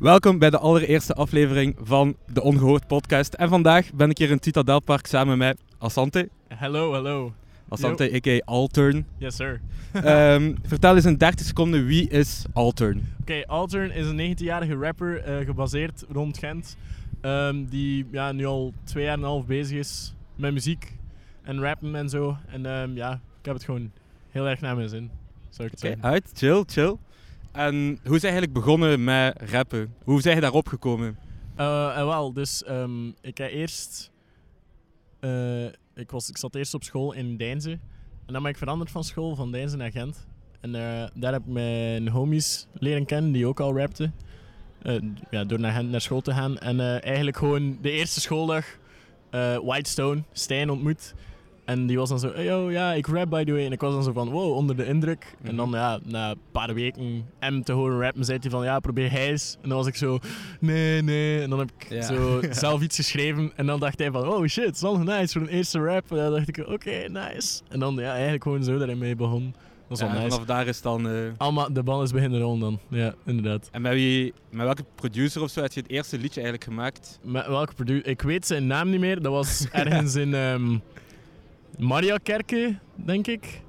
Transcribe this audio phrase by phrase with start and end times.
[0.00, 3.34] Welkom bij de allereerste aflevering van de Ongehoord podcast.
[3.34, 6.28] En vandaag ben ik hier in Citadelpark samen met Asante.
[6.48, 7.32] Hello, hello.
[7.68, 8.38] Asante, a.k.a.
[8.44, 9.06] Altern.
[9.18, 9.60] Yes, sir.
[9.92, 13.14] Ehm, vertel eens in 30 seconden, wie is Altern?
[13.20, 16.76] Oké, Altern is een 19-jarige rapper, eh, gebaseerd rond Gent.
[17.20, 20.96] ehm, die ja, nu al twee jaar en een half bezig is met muziek
[21.42, 22.36] en rappen en zo.
[22.46, 23.90] En ehm, ja, ik heb het gewoon
[24.30, 25.10] heel erg naar mijn zin,
[25.48, 26.02] zou ik het zeggen.
[26.02, 26.96] uit, chill, chill.
[27.52, 29.94] En hoe is je eigenlijk begonnen met rappen?
[30.04, 31.18] Hoe zijn je daarop gekomen?
[31.56, 34.10] En wel, dus ehm, ik heb eerst...
[35.20, 37.70] eh, ik, was, ik zat eerst op school in Deinze.
[38.26, 40.26] En dan ben ik veranderd van school, van Deinze naar Gent.
[40.60, 40.72] En
[41.14, 44.14] daar heb ik mijn homies leren kennen, die ook al rapten.
[45.30, 46.58] Ja, door naar Gent naar school te gaan.
[46.58, 48.66] En eigenlijk gewoon de eerste schooldag
[49.62, 51.14] Whitestone, Stijn ontmoet.
[51.70, 53.64] En die was dan zo, hey, yo, ja, ik rap by the way.
[53.64, 55.34] En ik was dan zo van, wow, onder de indruk.
[55.38, 55.48] Mhm.
[55.50, 58.80] En dan, ja, na een paar weken M te horen rappen, zei hij van, ja,
[58.80, 59.56] probeer hij eens.
[59.62, 60.18] En dan was ik zo,
[60.60, 61.42] nee, nee.
[61.42, 62.02] En dan heb ik Ja.
[62.02, 63.52] zo zelf iets geschreven.
[63.56, 66.10] En dan dacht hij van, oh shit, is nice voor een eerste rap.
[66.10, 67.60] En dan dacht ik, oké, nice.
[67.68, 69.54] En dan, ja, eigenlijk gewoon zo dat hij mee begon.
[69.88, 70.30] Dat was Ja, nice.
[70.30, 71.08] vanaf daar is dan...
[71.08, 72.78] eh, Allemaal, de bal is beginnen rollen dan.
[72.88, 73.68] Ja, inderdaad.
[73.72, 77.18] En met, wie, met welke producer of zo heb je het eerste liedje eigenlijk gemaakt?
[77.24, 78.06] Met welke producer?
[78.06, 79.22] Ik weet zijn naam niet meer.
[79.22, 80.76] Dat was ergens in ehm
[81.80, 83.62] Mariakerke, denk ik.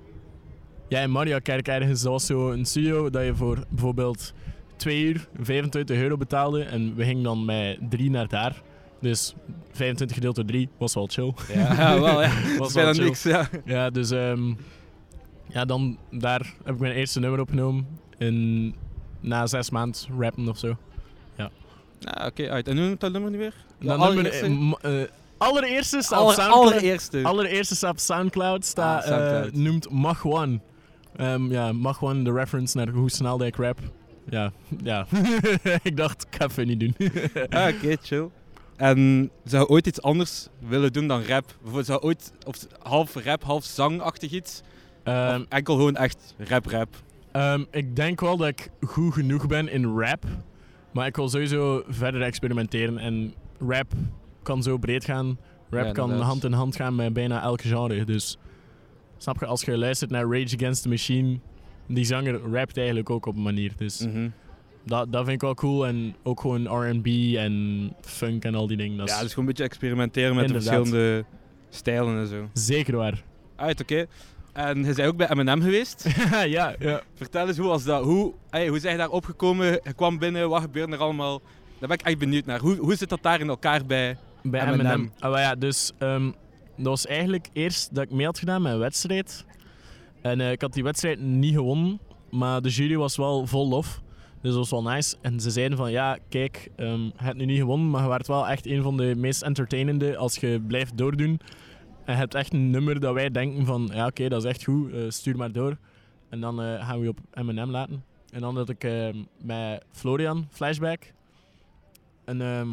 [0.88, 2.02] Ja, in Mariakerke ergens.
[2.02, 4.34] Dat was zo een studio dat je voor bijvoorbeeld
[4.76, 6.64] 2 uur 25 euro betaalde.
[6.64, 8.62] En we gingen dan met drie naar daar.
[9.00, 9.34] Dus
[9.72, 11.34] 25 gedeeld door 3 was wel chill.
[11.54, 12.42] Ja, wel, ja.
[12.42, 13.04] Dat Was is wel bijna chill.
[13.06, 13.50] niks, ja.
[13.66, 14.54] Ja, dus ehm,
[15.48, 17.88] ja, dan daar heb ik mijn eerste nummer opgenomen.
[18.18, 18.76] In,
[19.20, 20.78] na zes maanden rappen of zo.
[22.04, 22.68] Ja, oké, uit.
[22.68, 23.54] En hoe noemt dat nummer nu weer?
[23.80, 25.10] Dat nummer,
[25.48, 26.72] allereerste staat op Soundcloud.
[26.72, 27.24] allereerste.
[27.24, 29.46] Allereerste staat op Soundcloud, staat, Ah, Soundcloud.
[29.46, 30.60] eh, noemt Mach One.
[31.16, 33.80] Ehm, ja, Mach One, de reference naar hoe snel dat ik rap.
[34.30, 34.52] Ja,
[34.84, 35.06] ja.
[35.84, 36.96] ik dacht, ik ga even niet doen.
[37.50, 38.30] Ah, oké, chill.
[38.76, 41.46] En zou je ooit iets anders willen doen dan rap?
[41.58, 44.62] Bijvoorbeeld zou je ooit of half rap, half zangachtig iets?
[45.04, 46.88] Ehm, of enkel gewoon echt rap-rap?
[47.32, 50.24] ehm, ik denk wel dat ik goed genoeg ben in rap.
[50.92, 52.98] Maar ik wil sowieso verder experimenteren.
[52.98, 53.34] En
[53.68, 53.92] rap
[54.44, 55.38] kan zo breed gaan.
[55.70, 58.04] Rap Ja, kan hand in hand gaan met bijna elk genre.
[58.06, 58.38] Dus
[59.18, 61.40] snap je, als je luistert naar Rage Against the Machine,
[61.88, 63.72] die zanger rapt eigenlijk ook op een manier.
[63.78, 64.30] Dus Mhm.
[64.86, 65.88] dat, dat vind ik wel cool.
[65.88, 68.98] En ook gewoon RB en funk en al die dingen.
[68.98, 71.26] Dat Ja, dus gewoon een beetje experimenteren met de verschillende
[71.70, 72.50] stijlen en zo.
[72.54, 73.24] zeker waar.
[73.56, 74.06] Uit, oké.
[74.54, 76.08] En je bent ook bij M&M geweest.
[76.32, 77.02] ja, ja.
[77.14, 78.04] Vertel eens, hoe was dat?
[78.04, 79.66] Hoe, ey, hoe zijn je daar opgekomen?
[79.66, 81.42] Je kwam binnen, wat gebeurde er allemaal?
[81.80, 82.60] Daar ben ik echt benieuwd naar.
[82.60, 84.18] Hoe, hoe zit dat daar in elkaar bij?
[84.44, 85.00] Bij M&M.
[85.00, 85.10] M&M.
[85.20, 86.32] Ah, ja, dus ehm,
[86.76, 89.46] dat was eigenlijk eerst dat ik mee had gedaan met een wedstrijd.
[90.22, 94.02] En eh, ik had die wedstrijd niet gewonnen, maar de jury was wel vol lof.
[94.42, 95.16] Dus dat was wel nice.
[95.22, 98.28] En ze zeiden van, ja, kijk, ehm, je hebt nu niet gewonnen, maar je werd
[98.28, 101.40] wel echt een van de meest entertainende als je blijft doordoen.
[102.06, 104.64] En je hebt echt een nummer dat wij denken van, ja, oké, dat is echt
[104.64, 105.78] goed, eh, stuur maar door.
[106.30, 108.04] En dan eh, gaan we je op M&M laten.
[108.32, 111.14] En dan had ik ehm, met Florian, Flashback,
[112.26, 112.70] een ehm,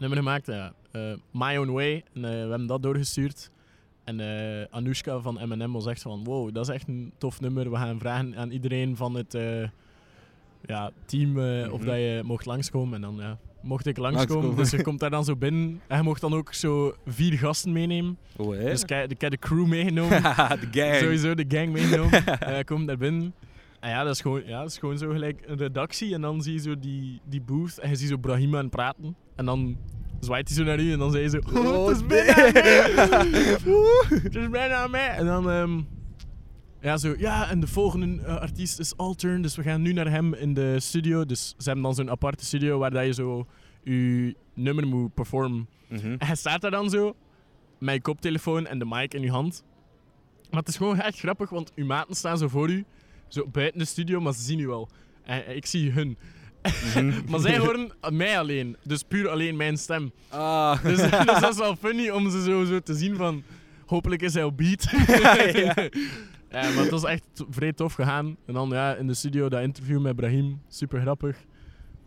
[0.00, 1.00] nummer gemaakt, ja, eh,
[1.30, 2.04] My Own Way.
[2.14, 3.50] En eh, we hebben dat doorgestuurd.
[4.04, 7.70] En eh Anoushka van M&M was echt van, wow, dat is echt een tof nummer.
[7.70, 9.32] We gaan vragen aan iedereen van het
[10.66, 11.36] ja, team
[11.70, 11.86] of Mhm.
[11.86, 12.94] dat je mocht langskomen.
[12.94, 14.34] En dan ja, mocht ik langskomen.
[14.34, 14.56] Langskomen.
[14.62, 15.80] Dus je komt daar dan zo binnen.
[15.86, 18.18] En je mocht dan ook zo vier gasten meenemen.
[18.36, 18.64] Oh, hè?
[18.64, 20.22] Dus ik, ik heb de crew meegenomen.
[20.62, 20.94] de gang.
[20.94, 22.26] Sowieso de gang meegenomen.
[22.40, 23.34] En ik kom daar binnen.
[23.80, 26.14] En ja, dat is gewoon, ja, dat is gewoon zo gelijk een redactie.
[26.14, 27.78] En dan zie je zo die, die booth.
[27.78, 29.16] En je ziet zo Brahima aan het praten.
[29.36, 29.76] En dan
[30.20, 30.92] zwaait hij zo naar u.
[30.92, 31.38] En dan zei je zo...
[31.54, 33.58] Oh, het is bijna mij.
[34.22, 35.08] Het is bijna mij.
[35.08, 35.50] En dan...
[35.50, 35.80] ehm,
[36.80, 37.14] ja, zo...
[37.18, 39.42] Ja, en de volgende eh, artiest is Altern.
[39.42, 41.24] Dus we gaan nu naar hem in de studio.
[41.24, 43.46] Dus ze hebben dan zo'n aparte studio waar dat je zo...
[43.82, 45.68] Je nummer moet performen.
[45.88, 46.06] Mhm.
[46.06, 47.16] En hij staat daar dan zo,
[47.78, 49.64] met je koptelefoon en de mic in je hand.
[50.50, 52.84] Maar het is gewoon echt grappig, want uw maten staan zo voor u,
[53.30, 54.88] zo buiten de studio, maar ze zien u wel.
[55.24, 56.18] En ik zie hun.
[56.62, 57.12] Mhm.
[57.30, 60.12] Maar zij horen mij alleen, dus puur alleen mijn stem.
[60.28, 60.82] Ah.
[60.82, 60.96] Dus,
[61.26, 63.42] dus dat is wel funny om ze zo, zo te zien van,
[63.86, 64.90] hopelijk is hij op beat.
[64.90, 65.88] Ja.
[66.50, 68.36] Ja, maar het was echt vrij tof gegaan.
[68.46, 71.36] En dan ja, in de studio dat interview met Brahim, super grappig.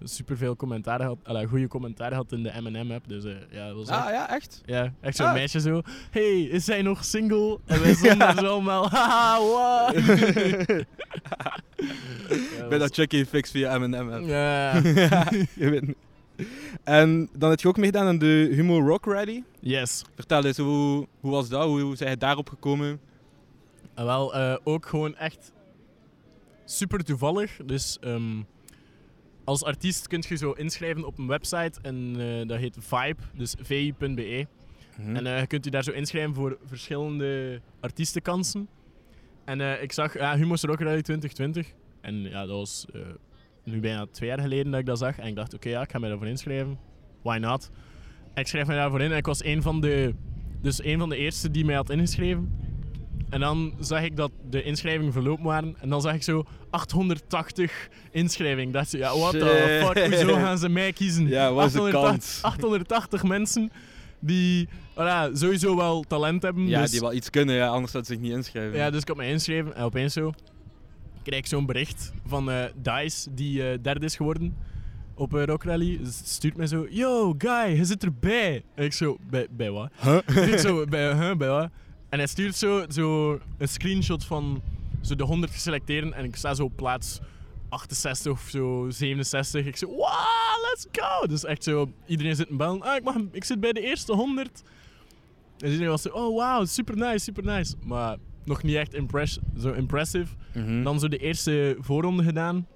[0.04, 1.18] Super veel commentaar had,
[1.50, 3.08] goede commentaar had in de M&M app.
[3.08, 4.62] Dus eh, ja, dat was echt, ah, ja, echt?
[4.66, 5.34] ja, echt zo'n Ah.
[5.34, 5.82] meisje zo.
[6.12, 7.60] Hey, is zij nog single?
[7.66, 8.90] En wij stonden daar zo allemaal.
[8.90, 9.96] Haha, what?
[12.58, 13.94] Ja, Bij dat checkie fix via M&M.
[14.12, 14.26] app.
[14.26, 14.74] Ja.
[15.64, 15.96] Je weet niet.
[16.84, 19.44] En dan heb je ook meegedaan aan de Humo Rock Rally.
[19.60, 20.02] Yes.
[20.16, 21.64] Vertel eens, hoe, hoe was dat?
[21.66, 23.00] Hoe, hoe zijn je daarop gekomen?
[23.94, 25.52] En wel, eh, ook gewoon echt
[26.66, 27.58] super toevallig.
[27.66, 28.42] Dus ehm,
[29.44, 33.56] als artiest kun je zo inschrijven op een website en eh, dat heet Vibe, dus
[33.62, 34.48] vi.be.
[34.98, 35.16] Mhm.
[35.16, 38.68] En eh, je kunt je daar zo inschrijven voor verschillende artiestenkansen.
[39.46, 41.74] En eh, ik zag ja, Humo's Rock Rally 2020.
[42.02, 42.86] En ja, dat was
[43.64, 45.20] nu bijna twee jaar geleden dat ik dat zag.
[45.20, 46.80] En ik dacht, oké, ja, ik ga mij daarvoor inschrijven.
[47.22, 47.70] Why not?
[48.34, 50.14] En ik schreef me daarvoor in en ik was een van de,
[50.62, 52.63] dus een van de eerste die mij had ingeschreven.
[53.34, 55.76] En dan zag ik dat de inschrijvingen verlopen waren.
[55.80, 58.72] En dan zag ik zo 880 inschrijvingen.
[58.72, 61.28] Dacht, zo, ja, what the fuck, hoezo gaan ze mij kiezen?
[61.28, 62.40] Ja, de 880 kans?
[62.42, 63.72] 880 mensen
[64.20, 66.68] die voilà, sowieso wel talent hebben.
[66.68, 68.78] Ja, dus, die wel iets kunnen, ja, anders zouden ze zich niet inschrijven.
[68.78, 70.34] ja, dus ik had mij ingeschreven en opeens zo
[71.24, 74.56] krijg ik zo'n bericht van eh Dice, die eh, derde is geworden
[75.16, 75.98] op uh, Rock Rally.
[75.98, 78.64] Dus stuurt mij zo, yo, guy, je zit erbij.
[78.76, 79.90] En ik zo, bij, bij wat?
[80.02, 80.18] Huh?
[80.54, 81.70] ik zo, bij, huh, bij wat?
[82.14, 84.62] En hij stuurt zo, zo een screenshot van
[85.02, 87.20] zo de 100 geselecteerden en ik sta zo op plaats
[87.70, 89.66] 68 of zo 67.
[89.66, 91.28] Ik zo, wow, let's go!
[91.28, 92.82] Dus echt zo, iedereen zit in bellen.
[92.82, 94.64] Ah, ik, mag, ik zit bij de eerste 100.
[95.58, 97.76] En iedereen was zo, oh wow, super nice, super nice.
[97.84, 100.36] Maar nog niet echt impress, zo impressive.
[100.54, 100.84] Mhm.
[100.84, 102.68] Dan zo de eerste voorronde gedaan.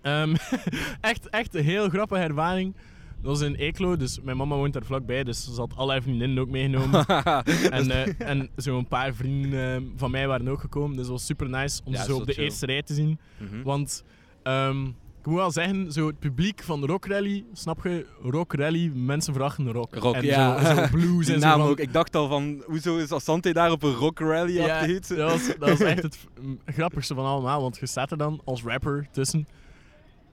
[0.00, 0.34] Ehm,
[1.00, 2.74] echt, echt een heel grappige ervaring.
[3.22, 6.38] Dat was in Eeklo, dus mijn mama woont daar vlakbij, dus ze had alle vriendinnen
[6.38, 7.06] ook meegenomen.
[7.70, 11.26] en eh, en zo'n paar vrienden eh, van mij waren ook gekomen, dus dat was
[11.26, 12.44] super nice om Ja, ze zo op de chill.
[12.44, 13.18] eerste rij te zien.
[13.38, 13.62] Mhm.
[13.62, 14.04] Want
[14.42, 14.84] ehm,
[15.20, 18.06] ik moet wel zeggen, zo het publiek van de Rock Rally, snap je?
[18.22, 19.94] Rock Rally, mensen vragen rock.
[19.94, 20.64] Rock, en ja.
[20.64, 21.48] zo, zo blues en zo.
[21.48, 21.78] van- ook.
[21.78, 25.46] Ik dacht al van, hoezo is Asante daar op een rock rally ja, dat, was,
[25.58, 26.18] dat was echt het
[26.76, 29.46] grappigste van allemaal, want je staat er dan als rapper tussen.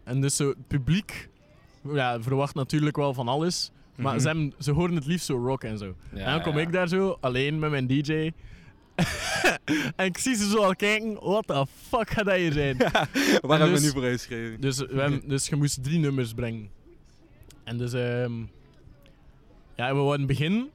[0.04, 1.30] En dus zo, het publiek
[1.94, 3.72] ja, verwacht natuurlijk wel van alles.
[3.96, 4.22] Maar Mhm.
[4.22, 5.96] ze, hebben, ze horen het liefst zo rock en zo.
[6.14, 6.62] Ja, en dan kom ja.
[6.62, 8.32] ik daar zo, alleen met mijn DJ.
[9.96, 12.78] en ik zie ze zo al kijken, what the fuck gaat dat hier zijn?
[12.78, 14.62] Waar En hebben we dus- nu voor geschreven?
[14.62, 16.70] Dus, we hebben, dus je moest drie nummers brengen.
[17.64, 18.32] En dus, ehm
[19.76, 20.70] ja, we wouden beginnen.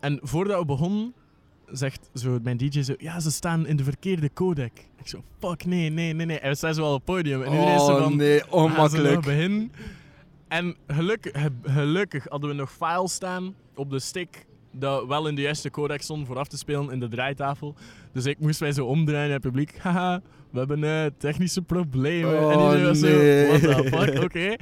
[0.00, 1.12] En voordat we begonnen,
[1.70, 4.72] zegt zo mijn DJ zo, ja, ze staan in de verkeerde codec.
[5.00, 6.38] Ik zo, fuck, nee, nee, nee, nee.
[6.38, 7.42] En we staan zo al op het podium.
[7.42, 9.20] En iedereen is zo Oh van, nee, gaan nog onmakkelijk.
[9.20, 9.72] beginnen?
[10.50, 15.34] En gelukkig, ge- gelukkig hadden we nog files staan op de stick dat wel in
[15.34, 17.74] de juiste codec stond voor af te spelen in de draaitafel.
[18.12, 19.78] Dus ik moest mij zo omdraaien naar het publiek.
[19.82, 20.20] Haha,
[20.50, 22.38] we hebben eh, technische problemen.
[22.38, 23.58] en Oh, iedereen was nee.
[23.58, 24.56] zo, what the fuck, oké.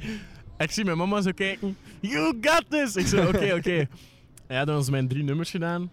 [0.57, 1.77] Ik zie mijn mama zo kijken.
[1.99, 2.95] You got this!
[2.95, 3.75] Ik zo, oké, oké.
[4.47, 5.91] En Ja, dan was mijn drie nummers gedaan.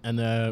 [0.00, 0.50] En eh,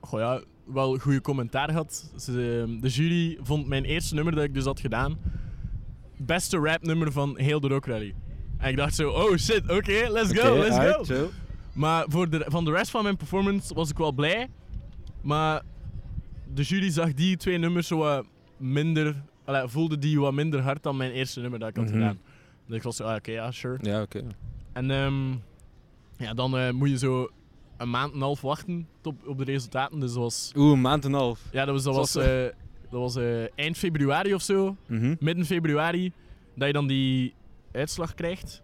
[0.00, 2.10] goh ja, wel goede commentaar gehad.
[2.16, 2.32] Ze,
[2.80, 5.18] de jury vond mijn eerste nummer dat ik dus had gedaan
[6.16, 8.14] beste rapnummer van heel de Rock Rally.
[8.58, 11.04] En ik dacht zo, oh shit, oké, let's go, let's go.
[11.04, 11.28] chill.
[11.72, 14.48] Maar voor de, van de rest van mijn performance was ik wel blij.
[15.22, 15.62] Maar
[16.54, 18.26] de jury zag die twee nummers zo wat
[18.56, 21.94] minder, allee, voelde die wat minder hard dan mijn eerste nummer dat ik had Mhm.
[21.94, 22.18] gedaan.
[22.66, 23.78] Dus ik was zo, ah, oké, ja, sure.
[23.82, 24.22] Ja, oké.
[24.72, 25.30] En ehm,
[26.16, 27.28] ja, dan eh, moet je zo
[27.76, 30.00] een maand en een half wachten op, op de resultaten.
[30.00, 31.40] Dus dat was, Oeh, een maand en een half.
[31.52, 32.16] ja, dat was, dat was,
[32.90, 34.76] dat was eh, eind februari of zo.
[34.88, 35.14] Mhm.
[35.20, 36.12] midden februari,
[36.54, 37.34] dat je dan die
[37.72, 38.62] uitslag krijgt.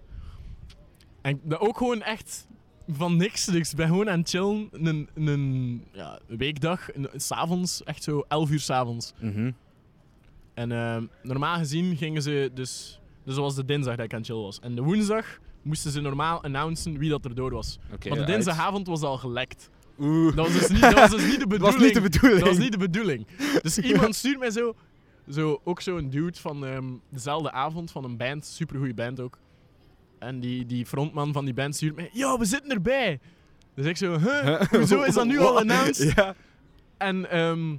[1.22, 2.46] En dat ook gewoon echt
[2.88, 3.44] van niks.
[3.44, 4.68] Dus ik ben gewoon aan het chillen.
[4.72, 9.12] Een, een ja, weekdag, s'avonds, echt zo 11 uur s'avonds.
[9.20, 9.50] Mhm.
[10.54, 13.00] En eh, normaal gezien gingen ze dus...
[13.24, 14.60] Dus dat was de dinsdag dat ik aan het chillen was.
[14.60, 17.78] En de woensdag moesten ze normaal announcen wie dat er door was.
[18.08, 19.70] Maar de dinsdagavond was al gelekt.
[20.02, 20.36] Oeh.
[20.36, 21.74] Dat was dus niet, dat was dus niet de Dat bedoeling.
[21.74, 22.38] was niet de bedoeling.
[22.40, 23.26] Dat was niet de bedoeling.
[23.62, 24.74] Dus iemand stuurt mij zo,
[25.28, 29.38] zo ook zo'n dude van ehm, dezelfde avond van een band, supergoeie band ook.
[30.18, 33.20] En die, die frontman van die band stuurt mij, yo, we zitten erbij.
[33.74, 36.12] Dus ik zo, huh, hoezo is dat nu al announced?
[36.14, 36.34] Ja.
[36.98, 37.76] En ehm,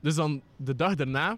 [0.00, 1.36] dus dan de dag daarna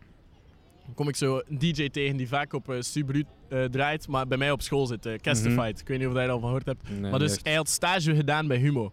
[0.95, 4.39] kom ik zo een DJ tegen die vaak op uh, Subaru eh, draait, maar bij
[4.39, 5.81] mij op school zit, uh, Castified.
[5.81, 6.91] Ik weet niet of je daar al van gehoord hebt.
[6.91, 7.45] Nee, Maar dus echt.
[7.45, 8.93] hij had stage gedaan bij Humo.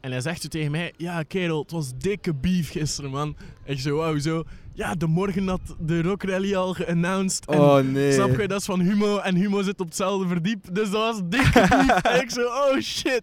[0.00, 3.36] En hij zegt zo tegen mij, ja kerel, het was dikke beef gisteren man.
[3.64, 4.44] En ik zo, wow, zo.
[4.74, 7.46] Ja, de morgen had de Rock Rally al geannounced.
[7.46, 8.12] En Oh nee.
[8.12, 10.64] Snap je, dat is van Humo en Humo zit op hetzelfde verdiep.
[10.72, 12.02] Dus dat was dikke beef.
[12.12, 13.22] en ik zo, oh shit.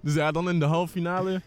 [0.00, 1.40] Dus ja, dan in de halve finale.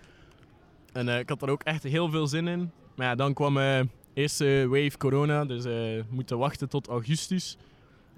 [0.93, 2.71] En eh, ik had er ook echt heel veel zin in.
[2.95, 3.79] Maar ja, dan kwam eh
[4.13, 7.57] eerste wave corona, dus eh moeten wachten tot augustus.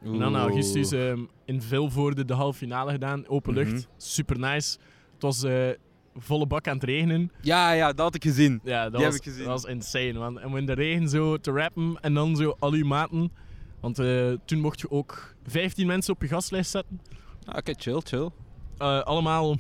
[0.04, 3.72] En dan augustus ehm, in Vilvoorde de halve finale gedaan, open lucht.
[3.72, 3.82] Mhm.
[3.98, 4.78] Super nice.
[5.14, 5.44] Het was
[6.18, 7.32] volle bak aan het regenen.
[7.42, 8.60] Ja, ja, dat had ik gezien.
[8.64, 9.46] Ja, dat, Die was, heb ik gezien.
[9.46, 10.40] dat was insane, man.
[10.40, 13.32] En om in de regen zo te rappen en dan zo al uw maten.
[13.80, 17.02] Want eh, toen mocht je ook 15 mensen op je gastlijst zetten.
[17.46, 18.30] Ah, Oké, chill, chill.
[18.78, 19.56] Eh, allemaal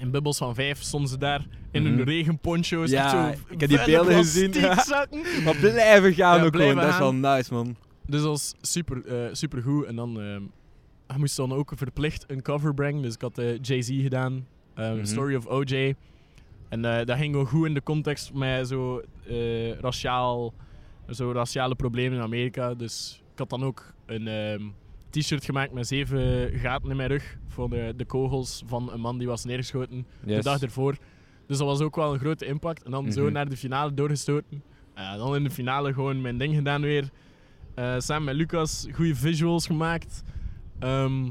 [0.00, 2.90] in bubbels van vijf stonden ze daar in hun regenponcho's.
[2.90, 4.50] Ja, zo ik heb die beelden gezien.
[5.44, 7.76] Maar blijven gaan Ja, ook blijven gewoon, dat is wel nice man.
[8.06, 9.84] Dus dat was super, eh super goed.
[9.84, 10.16] En dan
[11.06, 13.02] hij moest dan ook verplicht een cover brengen.
[13.02, 15.04] Dus ik had Jay-Z gedaan, Mhm.
[15.04, 15.94] Story of OJ.
[16.68, 20.54] En eh, dat ging wel goed in de context met zo eh, raciaal,
[21.10, 22.74] zo raciale problemen in Amerika.
[22.74, 24.62] Dus ik had dan ook een ehm,
[25.10, 29.18] t-shirt gemaakt met zeven gaten in mijn rug voor de, de kogels van een man
[29.18, 30.96] die was neergeschoten de dag ervoor.
[31.46, 32.82] Dus dat was ook wel een grote impact.
[32.82, 33.32] En dan zo Mhm.
[33.32, 34.62] naar de finale doorgestoten.
[34.94, 37.10] En dan in de finale gewoon mijn ding gedaan weer.
[37.74, 40.22] Eh, samen met Lucas goede visuals gemaakt.
[40.78, 41.30] Ehm,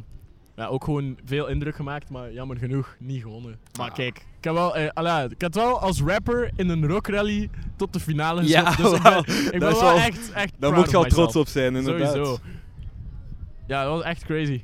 [0.55, 3.59] ja, ook gewoon veel indruk gemaakt, maar jammer genoeg niet gewonnen.
[3.77, 3.95] Maar Ah.
[3.95, 7.99] kijk, ik heb, wel, eh, ik had wel als rapper in een rockrally tot de
[7.99, 8.91] finale Ja, geschoten.
[8.91, 9.23] Dus ik wel.
[9.23, 11.21] ben, ik wel wel- echt, echt Daar moet je al myself.
[11.31, 12.11] trots op zijn, inderdaad.
[12.13, 12.37] Sowieso.
[13.67, 14.63] Ja, dat was echt crazy.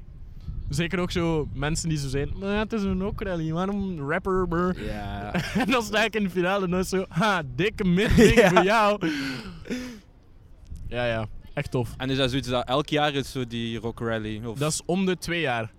[0.70, 4.48] Zeker ook zo mensen die zo zijn, "Maar het is een rockrally, waarom rapper?
[4.48, 5.34] brr?" Ja.
[5.62, 8.50] En dan sta ik in de finale en dan is zo, ha, dikke minding Ja.
[8.50, 9.10] voor jou.
[10.88, 11.94] Ja, ja, echt tof.
[11.98, 14.42] En is dat zoiets dat elk jaar is, zo die Rock Rally?
[14.46, 15.72] Of Dat is om de twee jaar.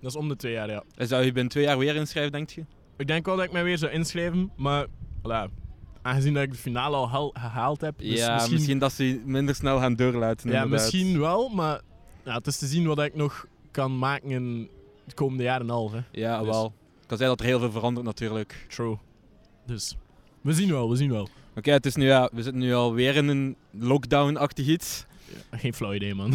[0.00, 0.82] Dat is om de twee jaar, ja.
[0.96, 2.64] is dat je binnen twee jaar weer inschrijft, denk je?
[2.96, 4.86] Ik denk wel dat ik mij weer zou inschrijven, maar
[5.18, 5.52] voilà,
[6.02, 8.78] aangezien dat ik de finale al haal- gehaald heb, dus ja, misschien, misschien...
[8.78, 10.50] dat ze minder snel gaan doorlaten.
[10.50, 10.70] ja, inderdaad.
[10.92, 11.80] misschien wel, maar
[12.24, 14.68] ja, het is te zien wat ik nog kan maken in
[15.04, 15.92] de komende jaren en half.
[15.92, 16.00] Hè.
[16.12, 16.72] Ja, Dus- wel.
[16.98, 18.66] Het kan zijn dat er heel veel verandert natuurlijk.
[18.68, 18.96] True.
[19.66, 19.96] Dus,
[20.40, 21.28] we zien wel, we zien wel.
[21.56, 25.06] Oké, het is nu ja, we zitten nu alweer in een lockdown-achtig iets.
[25.50, 26.32] Geen flauw idee, man.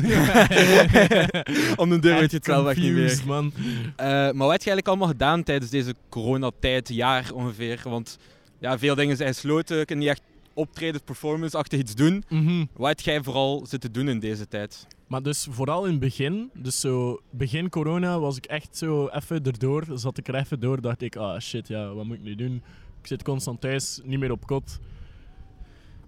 [1.76, 3.22] Om de deur weet je het zelf echt niet meer.
[3.26, 3.54] man.
[3.96, 7.82] Eh, maar wat heb je eigenlijk allemaal gedaan tijdens deze coronatijd, jaar ongeveer?
[7.84, 8.18] Want
[8.60, 10.22] ja, veel dingen zijn gesloten, je kunt niet echt
[10.54, 12.24] optreden, performance-achtig iets doen.
[12.30, 12.66] Mhm.
[12.74, 14.88] Wat heb jij vooral zitten doen in deze tijd?
[15.08, 19.44] Maar dus vooral in het begin, dus zo begin corona was ik echt zo even
[19.44, 22.36] erdoor, zat ik er even door, dacht ik, ah shit, ja, wat moet ik nu
[22.36, 22.56] doen?
[23.02, 24.80] Ik zit constant thuis, niet meer op kot.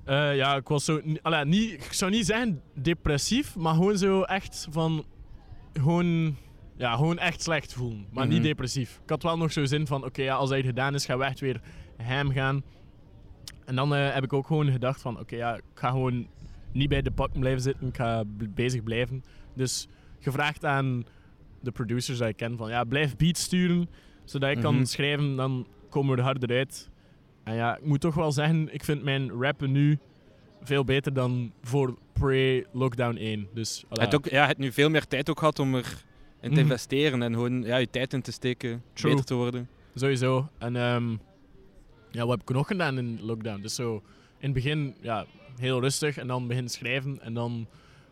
[0.05, 4.21] Eh, ja, ik was zo, allee, niet, ik zou niet zeggen depressief, maar gewoon zo
[4.21, 5.05] echt van,
[5.73, 6.35] gewoon,
[6.77, 8.47] ja, gewoon echt slecht voelen, maar niet Mhm.
[8.47, 8.99] depressief.
[9.03, 11.23] Ik had wel nog zo zin van, oké, ja, als hij gedaan is, gaan we
[11.25, 11.61] echt weer
[11.97, 12.63] hem gaan.
[13.65, 16.27] En dan eh, heb ik ook gewoon gedacht van, oké, ja, ik ga gewoon
[16.71, 17.87] niet bij de pakken blijven zitten.
[17.87, 19.23] Ik ga bezig blijven.
[19.55, 19.87] Dus
[20.19, 21.05] gevraagd aan
[21.61, 23.89] de producers die ik ken van ja, blijf beats sturen,
[24.23, 24.65] zodat ik Mhm.
[24.65, 26.89] kan schrijven, dan komen we er harder uit.
[27.45, 29.97] En ja, ik moet toch wel zeggen, ik vind mijn rappen nu
[30.61, 33.47] veel beter dan voor pre-lockdown 1.
[33.53, 35.83] Dus, Je hebt ook, ja, je hebt nu veel meer tijd ook gehad om erin
[36.41, 36.59] te Mhm.
[36.59, 39.11] investeren en gewoon ja, je tijd in te steken, True.
[39.11, 39.67] beter te worden.
[39.95, 40.47] Sowieso.
[40.57, 41.09] En ehm,
[42.11, 43.61] ja, wat heb ik nog gedaan in lockdown?
[43.61, 43.93] Dus zo
[44.37, 45.25] in het begin ja,
[45.59, 47.21] heel rustig en dan beginnen schrijven.
[47.21, 47.67] En dan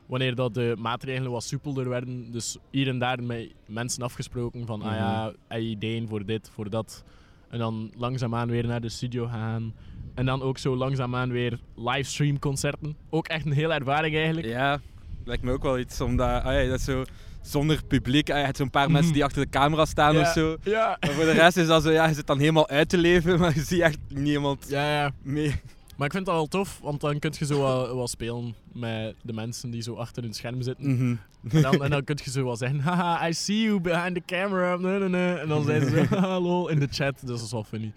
[0.06, 4.82] wanneer dat de maatregelen wat soepelder werden, dus hier en daar met mensen afgesproken van,
[4.82, 7.04] ah ja, je ideeën voor dit, voor dat.
[7.54, 9.74] En dan langzaamaan weer naar de studio gaan.
[10.16, 12.96] En dan ook zo langzaamaan weer livestream concerten.
[13.10, 14.48] Ook echt een hele ervaring eigenlijk.
[14.48, 14.80] Ja,
[15.26, 17.04] lijkt me ook wel iets, omdat ah ja, dat is zo
[17.42, 18.94] zonder publiek, ah je hebt zo'n paar Mhm.
[18.94, 20.22] mensen die achter de camera staan Ja.
[20.22, 20.58] of zo.
[20.64, 20.98] Ja.
[21.00, 23.40] Maar voor de rest is dat zo, ja, je zit dan helemaal uit te leven,
[23.40, 25.12] maar je ziet echt niemand Ja, ja.
[25.24, 25.62] mee.
[25.98, 29.16] Maar ik vind dat wel tof, want dan kun je zo wel, wel spelen met
[29.24, 30.92] de mensen die zo achter hun scherm zitten.
[30.96, 31.16] Mhm.
[31.56, 34.22] En dan, en dan kun je zo wel zeggen, haha, I see you behind the
[34.26, 34.76] camera.
[34.78, 35.36] Nee, nee, nee.
[35.38, 37.20] En dan zijn ze lol, in de chat.
[37.20, 37.94] Dus dat is wel funny.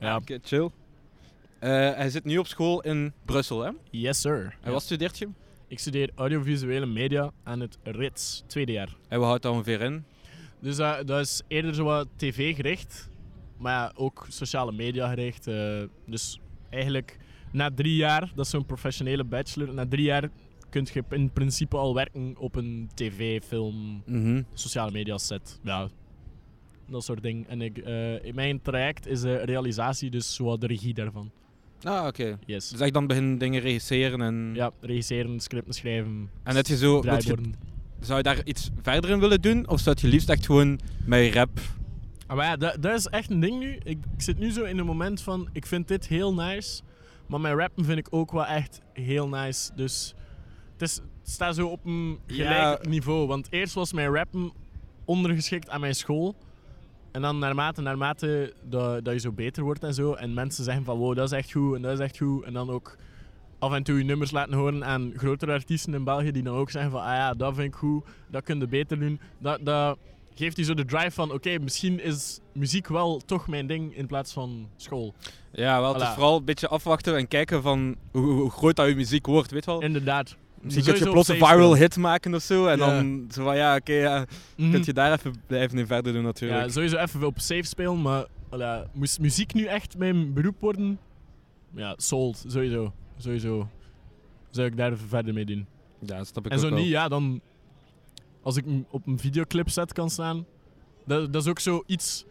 [0.00, 0.70] Ja, Oké, chill.
[1.58, 3.70] Eh, hij zit nu op school in Brussel, hè?
[3.90, 4.42] yes sir.
[4.44, 4.70] En Ja.
[4.70, 5.28] wat studeert je?
[5.68, 8.96] Ik studeer audiovisuele media aan het RITS, tweede jaar.
[9.08, 10.04] En wat houdt dat ongeveer in?
[10.60, 13.10] Dus dat is eerder zo wat tv gericht,
[13.58, 15.46] maar ja, ook sociale media gericht.
[15.46, 17.18] eh, dus eigenlijk
[17.52, 20.28] na drie jaar, dat is zo'n professionele bachelor, na drie jaar
[20.70, 24.42] kun je in principe al werken op een tv, film, Mhm.
[24.52, 25.58] sociale media set.
[25.62, 25.88] Ja,
[26.88, 27.48] dat soort dingen.
[27.48, 31.30] En ik, eh, in mijn traject is de realisatie dus zo wat de regie daarvan.
[31.82, 32.38] Ah, oké.
[32.46, 32.68] Yes.
[32.68, 34.50] Dus echt dan beginnen dingen regisseren en...
[34.54, 37.02] Ja, regisseren, scripten schrijven, En dat je zo...
[37.04, 37.36] je-
[38.00, 39.68] zou je daar iets verder in willen doen?
[39.68, 41.60] Of zou je liefst echt gewoon met rap...
[42.30, 43.72] Ah, Maar ja, dat, dat is echt een ding nu.
[43.74, 46.82] Ik, ik zit nu zo in een moment van, ik vind dit heel nice,
[47.26, 49.70] maar mijn rappen vind ik ook wel echt heel nice.
[49.74, 50.14] Dus
[50.72, 52.50] het, is, het staat zo op een gelijk
[52.84, 52.88] Ja.
[52.88, 53.26] niveau.
[53.26, 54.52] Want eerst was mijn rappen
[55.04, 56.34] ondergeschikt aan mijn school.
[57.12, 60.84] En dan naarmate, naarmate dat, dat je zo beter wordt en zo, en mensen zeggen
[60.84, 62.44] van wow, dat is echt goed en dat is echt goed.
[62.44, 62.96] En dan ook
[63.58, 66.70] af en toe je nummers laten horen aan grotere artiesten in België die dan ook
[66.70, 69.20] zeggen van ah ja, dat vind ik goed, dat kun je beter doen.
[69.38, 69.98] Dat, dat
[70.40, 74.06] geeft je zo de drive van oké, misschien is muziek wel toch mijn ding in
[74.06, 75.14] plaats van school.
[75.52, 78.94] Ja, wel, het is vooral een beetje afwachten en kijken van hoe, groot dat je
[78.94, 79.82] muziek wordt, weet je wel?
[79.82, 80.36] Inderdaad.
[80.62, 82.66] Misschien kun je plots een viral hit maken of zo.
[82.66, 82.86] En Ja.
[82.86, 84.24] dan zo van ja, oké, ja,
[84.56, 84.70] Mhm.
[84.70, 86.60] kun je daar even blijven in verder doen natuurlijk.
[86.62, 90.98] Ja, sowieso even op safe spelen, maar voilà, moest muziek nu echt mijn beroep worden?
[91.74, 92.92] Ja, sold, sowieso.
[93.18, 93.68] Sowieso.
[94.50, 95.66] Zou ik daar even verder mee doen.
[96.00, 96.78] Ja, dat snap ik En ook zo wel.
[96.78, 97.40] niet, ja, dan...
[98.42, 100.46] Als ik op een videoclip set kan staan...
[101.06, 102.24] Dat, dat is ook zoiets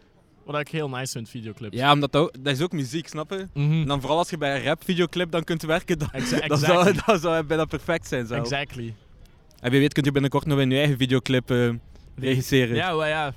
[0.45, 1.77] wat ik heel nice vind, videoclips.
[1.77, 3.47] Ja, omdat dat, ook- dat is ook muziek, snap je?
[3.53, 3.71] Mhm.
[3.71, 6.09] En dan vooral als je bij een rap videoclip dan kunt werken, dan,
[6.57, 8.39] zou, dan zou het bijna perfect zijn zelf.
[8.41, 8.93] Exactly.
[9.59, 11.69] En wie weet kunt je binnenkort nog een eigen videoclip eh,
[12.15, 12.75] regisseren.
[12.75, 13.33] Ja, maar ja,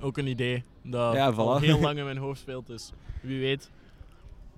[0.00, 2.66] ook een idee dat Ja, al heel lang in mijn hoofd speelt.
[2.66, 3.70] Dus wie weet,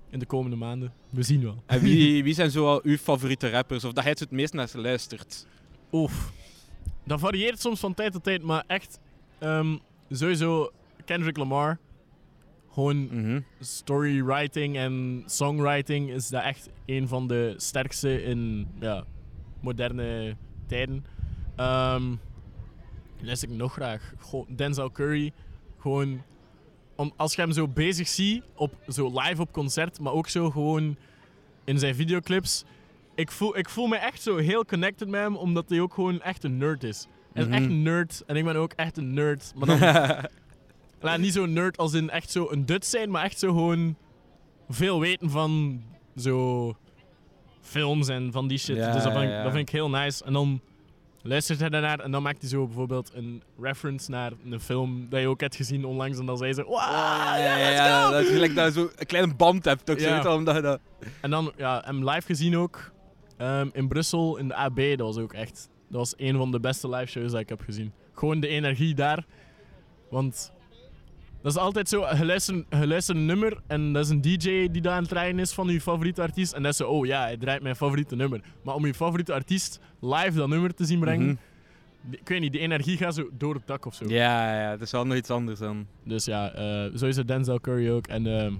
[0.09, 0.93] in de komende maanden.
[1.09, 1.63] We zien wel.
[1.65, 3.83] En wie, wie zijn zoal uw favoriete rappers?
[3.83, 5.45] Of dat hij het het meest naar luistert?
[5.91, 6.31] Oef.
[7.09, 8.99] Dat varieert soms van tijd tot tijd, maar echt
[9.39, 9.77] ehm,
[10.09, 10.71] sowieso
[11.05, 11.77] Kendrick Lamar.
[12.71, 13.39] Gewoon Mhm.
[13.59, 19.03] storywriting en songwriting is dat echt een van de sterkste in ja,
[19.61, 20.35] moderne
[20.67, 21.05] tijden.
[21.55, 22.03] Ehm
[23.21, 24.13] luister ik nog graag.
[24.19, 25.31] Goh, Denzel Curry.
[25.79, 26.21] Gewoon,
[26.95, 30.49] om, als je hem zo bezig ziet, op, zo live op concert, maar ook zo
[30.49, 30.97] gewoon
[31.63, 32.63] in zijn videoclips.
[33.19, 36.21] Ik voel, ik voel me echt zo heel connected met hem, omdat hij ook gewoon
[36.21, 37.07] echt een nerd is.
[37.33, 37.57] Hij is Mhm.
[37.57, 39.51] echt een nerd en ik ben ook echt een nerd.
[39.55, 39.77] Maar dan
[41.01, 43.95] Ja, niet zo'n nerd als in echt zo een dut zijn, maar echt zo gewoon
[44.69, 45.81] veel weten van
[46.17, 46.73] zo
[47.61, 48.75] films en van die shit.
[48.75, 49.43] Ja, dus dat vind, ik, ja.
[49.43, 50.23] dat vind ik heel nice.
[50.23, 50.61] En dan
[51.21, 55.19] luistert hij daarnaar en dan maakt hij zo bijvoorbeeld een reference naar een film dat
[55.21, 56.19] je ook hebt gezien onlangs.
[56.19, 58.11] En dan zei ze, wow, ja, ja, go!
[58.11, 59.89] dat je gelijk dat zo een kleine band hebt.
[59.89, 60.79] Ook zo, je, omdat je dat...
[61.21, 62.91] En dan, ja, hem live gezien ook
[63.39, 64.77] ehm, in Brussel in de AB.
[64.77, 67.61] Dat was ook echt, dat was een van de beste live shows dat ik heb
[67.61, 67.91] gezien.
[68.13, 69.25] Gewoon de energie daar.
[70.09, 70.51] Want
[71.41, 74.67] dat is altijd zo, je luistert, je luistert een nummer en dat is een DJ
[74.71, 76.53] die daar aan het draaien is van je favoriete artiest.
[76.53, 78.41] En dat is zo, oh ja, hij draait mijn favoriete nummer.
[78.63, 82.13] Maar om je favoriete artiest live dat nummer te zien brengen, Mhm.
[82.13, 84.05] ik weet niet, die energie gaat zo door het dak of zo.
[84.07, 85.87] Ja, ja, dat is wel nog iets anders dan.
[86.03, 88.07] Dus ja, eh sowieso Denzel Curry ook.
[88.07, 88.53] En ehm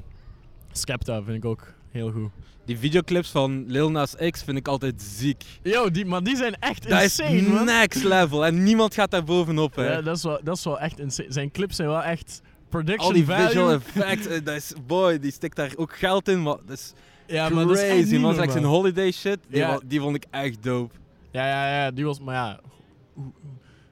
[0.71, 2.29] Skepta vind ik ook heel goed.
[2.69, 5.43] Die videoclips van Lil Nas X vind ik altijd ziek.
[5.63, 7.65] Yo, die, maar die zijn echt Dat insane, man.
[7.65, 9.75] next level en niemand gaat daar bovenop.
[9.75, 9.91] Hè.
[9.91, 11.31] Ja, dat is, wel, dat is wel echt insane.
[11.31, 13.47] Zijn clips zijn wel echt production Al die value.
[13.47, 16.41] visual effects, eh, dat is, boy, die stikt daar ook geld in.
[16.43, 16.93] Maar dat is
[17.27, 18.35] ja, maar dat is echt crazy, niet man.
[18.35, 19.79] Zeg, zijn holiday shit, die, Ja.
[19.85, 20.95] die vond ik echt dope.
[21.31, 22.19] Ja, ja, ja, die was...
[22.19, 22.59] Maar ja...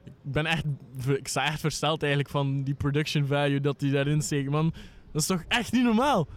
[0.04, 0.64] Ik ben echt...
[1.06, 4.72] Ik sta echt versteld eigenlijk van die production value dat die daarin steekt, man.
[5.12, 6.28] Dat is toch echt niet normaal?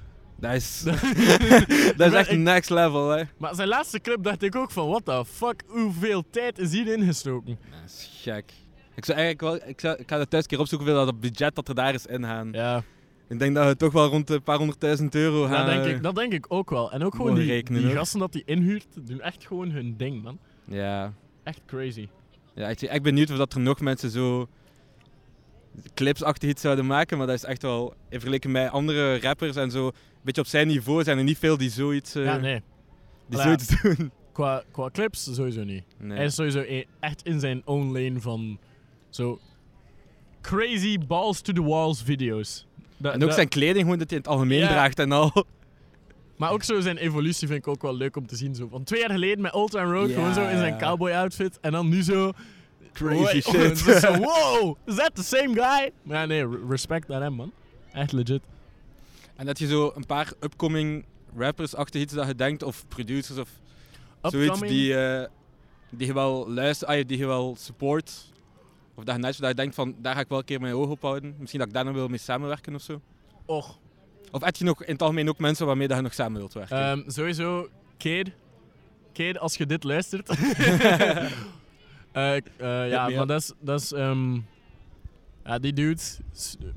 [0.42, 0.84] Dat is,
[1.98, 3.24] dat is echt Ik- next level, hè.
[3.38, 7.04] Maar zijn laatste clip dacht ik ook van, what the fuck, hoeveel tijd is hierin
[7.06, 7.58] gestoken?
[7.72, 8.54] Dat is gek.
[8.96, 11.20] Ik zou eigenlijk wel, ik, zou, ik ga dat thuis een keer opzoeken hoeveel dat
[11.20, 12.50] budget dat er daar is ingaan.
[12.52, 12.84] Ja,
[13.28, 15.66] Ik denk dat we toch wel rond een paar honderdduizend euro gaan.
[15.66, 16.92] dat denk, eh, ik, dat denk ik ook wel.
[16.92, 20.24] En ook gewoon die, rekenen, die gasten dat die inhuurt, doen echt gewoon hun ding,
[20.24, 20.38] man.
[20.66, 21.14] Ja.
[21.44, 22.08] Echt crazy.
[22.56, 24.48] ja ik, ik ben benieuwd of dat er nog mensen zo
[25.94, 29.72] clipsachtig iets zouden maken, maar dat is echt wel, in vergelijking met andere rappers en
[29.72, 32.62] zo, een beetje op zijn niveau zijn er niet veel die zoiets, eh, ja, nee.
[33.28, 34.12] die zoiets doen.
[34.32, 35.84] Qua, qua clips sowieso niet.
[35.98, 36.18] Nee.
[36.18, 38.60] Hij is sowieso e- echt in zijn own lane van
[39.10, 39.40] zo
[40.42, 42.66] crazy balls to the walls video's.
[42.98, 45.32] Da- En ook da- zijn kleding, gewoon dat hij in het algemeen draagt en al.
[46.38, 48.56] Maar ook zo zijn evolutie vind ik ook wel leuk om te zien.
[48.56, 48.68] Zo.
[48.68, 51.60] Van twee jaar geleden met Old Town Road, gewoon zo in zijn cowboy outfit.
[51.60, 52.32] En dan nu zo...
[52.94, 53.44] Crazy Wait,
[53.84, 54.02] shit.
[54.20, 55.92] wow, is that the same guy?
[56.04, 57.52] Maar ja, nee, re- respect naar hem, man.
[57.94, 58.42] Echt legit.
[59.36, 61.06] En dat je zo een paar upcoming
[61.38, 63.50] rappers achter iets dat je denkt, of producers of
[64.22, 64.72] zoiets Upcoming?
[64.72, 65.28] die, eh,
[65.90, 68.30] die je wel luistert, ah, die je wel support.
[68.96, 70.74] Of dat je net dat je denkt van, daar ga ik wel een keer mijn
[70.74, 71.36] oog op houden.
[71.38, 73.02] Misschien dat ik daar nog wil mee samenwerken of zo.
[73.46, 73.80] Och,
[74.32, 76.54] Of heb je nog in het algemeen ook mensen waarmee dat je nog samen wilt
[76.54, 76.78] werken?
[76.78, 78.32] ehm, sowieso, Kid.
[79.14, 80.30] Kid, als je dit luistert.
[82.12, 82.45] Eh, ik-
[82.89, 83.54] ja, maar dat is...
[83.60, 84.34] Dat is ehm,
[85.45, 86.02] ja, die dude,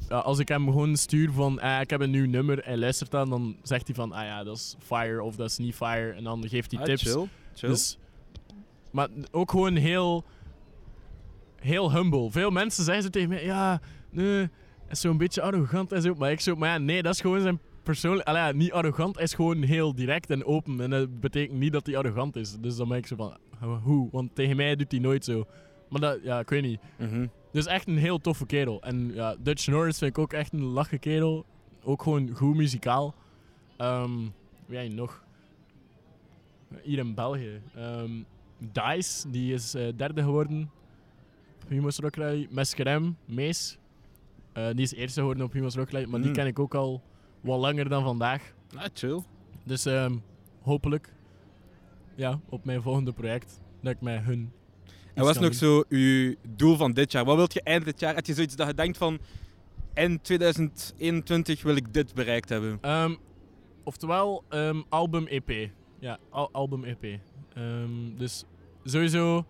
[0.09, 3.31] als ik hem gewoon stuur van ah, ik heb een nieuw nummer en luistert dan,
[3.31, 6.13] dan zegt hij van ah ja, dat is fire of dat is niet fire.
[6.13, 7.03] En dan geeft hij Ah, tips.
[7.03, 7.29] Chill.
[7.55, 7.69] chill.
[7.69, 7.99] Dus,
[8.91, 10.25] maar ook gewoon heel,
[11.57, 12.31] heel humble.
[12.31, 14.49] Veel mensen zeggen zo tegen mij, ja, nee,
[14.89, 16.15] is zo'n beetje arrogant en zo.
[16.15, 18.29] Maar ik zo, maar ja, nee, dat is gewoon zijn persoonlijk...
[18.29, 20.81] Allee, niet arrogant, hij is gewoon heel direct en open.
[20.81, 22.57] En dat betekent niet dat hij arrogant is.
[22.61, 23.37] Dus dan ben ik zo van,
[23.83, 24.09] hoe?
[24.13, 25.47] Want tegen mij doet hij nooit zo.
[25.89, 26.81] Maar dat, ja, ik weet niet.
[26.99, 27.27] Mhm.
[27.53, 28.83] Dus echt een heel toffe kerel.
[28.83, 31.45] En ja, Dutch Norris vind ik ook echt een lachen kerel.
[31.83, 33.15] Ook gewoon goed muzikaal.
[33.77, 34.11] Ehm
[34.67, 35.25] wie nog?
[36.83, 37.61] Hier in België.
[37.77, 38.11] Ehm
[38.73, 40.71] Dice, die is eh, derde geworden.
[41.63, 42.47] op Humo's Rock Rally.
[42.51, 43.79] Meskerem, Mees.
[44.53, 46.07] Eh, die is eerste geworden op Humo's Rock Rally.
[46.09, 46.35] Maar die Mm.
[46.35, 47.03] ken ik ook al
[47.45, 48.55] wat langer dan vandaag.
[48.77, 49.23] Ah, chill.
[49.65, 50.17] Dus ehm,
[50.63, 51.13] hopelijk,
[52.15, 54.53] ja, op mijn volgende project, dat ik met hun.
[55.15, 57.25] En wat is nog zo uw doel van dit jaar?
[57.25, 58.15] Wat wilt je eind dit jaar?
[58.15, 59.19] Heb je zoiets dat je denkt van...
[59.95, 62.79] In 2021 wil ik dit bereikt hebben.
[62.81, 63.15] Ehm,
[63.85, 65.71] oftewel, ehm, album EP.
[65.99, 67.19] Ja, al- album EP.
[68.17, 68.45] Dus
[68.85, 69.45] sowieso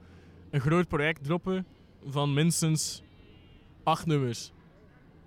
[0.50, 1.66] een groot project droppen
[2.06, 3.02] van minstens
[3.82, 4.52] acht nummers.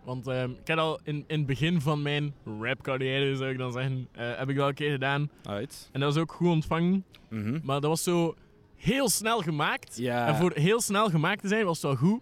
[0.07, 4.07] Want ik heb al in, in het begin van mijn rap-carrière, zou ik dan zeggen,
[4.11, 5.29] eh, heb ik wel een keer gedaan.
[5.43, 5.89] Uit.
[5.91, 7.05] En dat was ook goed ontvangen.
[7.29, 7.59] Mhm.
[7.63, 8.35] Maar dat was zo
[8.75, 9.97] heel snel gemaakt.
[9.97, 10.27] Ja.
[10.27, 12.21] En voor heel snel gemaakt te zijn was het wel goed.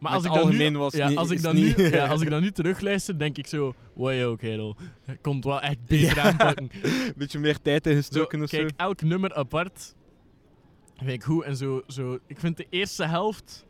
[0.00, 2.20] Maar als ik, nu, algemeen was ja, niet- als, ik dan niet- nu, ja, als
[2.20, 3.74] ik dan nu terugluister, denk ik zo...
[3.92, 4.76] Wow, kerel.
[5.20, 6.70] Komt wel echt beter aanpakken.
[7.16, 9.94] Beetje meer tijd Zo, ingestoken of kijk, elk nummer apart
[10.96, 11.44] vind ik goed.
[11.44, 13.66] En zo, zo, ik vind de eerste helft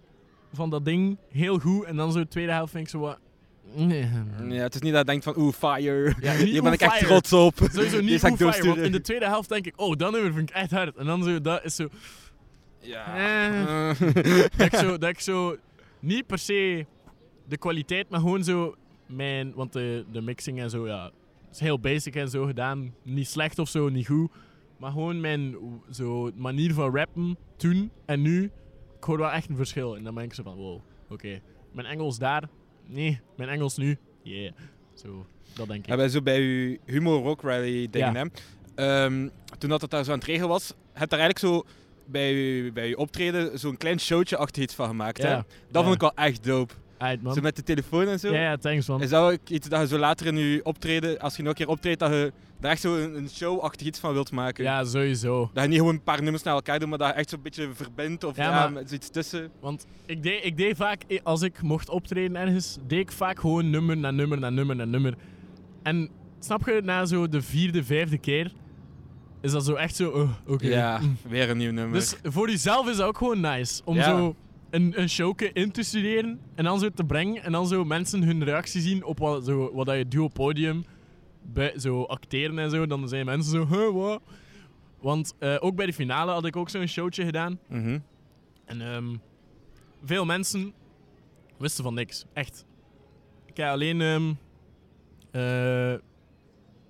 [0.53, 1.85] van dat ding heel goed.
[1.85, 3.19] En dan zo de tweede helft vind ik zo wat...
[3.75, 4.09] Nee.
[4.49, 6.15] Ja, het is niet dat je denkt van, oeh, fire.
[6.21, 7.07] Ja, Hier ben ik echt fire.
[7.07, 7.55] trots op.
[7.73, 9.73] Sowieso niet on fire, want in de tweede helft denk ik...
[9.77, 10.97] Oh, dat nummer vind ik echt hard.
[10.97, 11.89] En dan zo, dat is zo...
[12.81, 13.17] Ja.
[13.17, 14.01] Eh.
[14.57, 15.57] dat, ik zo, dat ik zo
[16.01, 16.87] niet per se
[17.49, 18.75] de kwaliteit, maar gewoon zo
[19.07, 19.53] mijn.
[19.55, 21.11] Want de, de mixing en zo, ja,
[21.53, 22.95] is heel basic en zo gedaan.
[23.03, 24.31] Niet slecht of zo, niet goed.
[24.77, 25.57] Maar gewoon mijn
[25.91, 28.51] zo, manier van rappen toen en nu,
[28.97, 29.97] ik hoor wel echt een verschil.
[29.97, 31.41] En dan ben ik zo van, wow, oké.
[31.73, 32.49] Mijn Engels daar,
[32.87, 33.21] nee.
[33.37, 34.53] Mijn Engels nu, yeah.
[34.95, 35.97] Zo, dat denk ik.
[35.97, 38.27] Bij, zo bij uw Humor Rock Rally dingen, Ja.
[38.75, 39.05] hè.
[39.05, 41.65] Ehm, toen dat het daar zo aan het regelen was, heb daar eigenlijk zo
[42.07, 45.23] bij uw, bij uw optreden zo'n klein showtje achter iets van gemaakt.
[45.23, 45.29] Hè?
[45.31, 45.37] Ja.
[45.37, 45.83] Dat Ja.
[45.83, 46.75] vond ik wel echt dope.
[46.99, 47.35] Aight, man.
[47.35, 48.33] Zo met de telefoon en zo.
[48.33, 49.03] Ja, ja, thanks man.
[49.03, 51.57] Is dat ook iets dat je zo later in je optreden, als je nog een
[51.57, 54.65] keer optreedt, dat je daar echt zo een, een show achter iets van wilt maken?
[54.65, 55.51] Ja, sowieso.
[55.53, 57.43] Dat je niet gewoon een paar nummers naar elkaar doet, maar dat je echt zo'n
[57.43, 59.51] beetje verbindt of Ja, ja, maar- met zoiets tussen.
[59.61, 63.41] Want ik deed, ik deed vaak, eh, als ik mocht optreden ergens, deed ik vaak
[63.41, 65.15] gewoon nummer na nummer na nummer na nummer.
[65.83, 68.53] En snap je, na zo de vierde, vijfde keer,
[69.41, 70.67] is dat zo echt zo, oh, oké.
[70.67, 71.17] Ja, Mm.
[71.29, 71.99] weer een nieuw nummer.
[71.99, 73.83] Dus voor jezelf is dat ook gewoon nice.
[73.85, 74.03] Om Ja.
[74.05, 74.35] zo
[74.71, 77.43] een, een showke in te studeren en dan zo te brengen.
[77.43, 80.35] En dan zo mensen hun reactie zien op wat, zo, wat dat je doet op
[80.35, 80.85] podium.
[81.53, 82.87] Bij, zo acteren en zo.
[82.87, 84.23] Dan zijn mensen zo, huh, wat?
[85.01, 87.59] Want eh, ook bij de finale had ik ook zo'n showtje gedaan.
[87.69, 87.99] Mhm.
[88.65, 89.17] En ehm,
[90.05, 90.73] veel mensen
[91.59, 92.25] wisten van niks.
[92.33, 92.65] Echt.
[93.47, 94.33] Ik heb alleen, ehm,
[95.31, 95.99] eh,